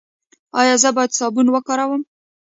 [0.59, 2.01] ایا زه باید صابون وکاروم؟